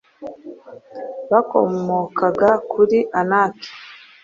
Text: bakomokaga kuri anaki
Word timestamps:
bakomokaga 1.31 2.49
kuri 2.71 2.99
anaki 3.19 3.69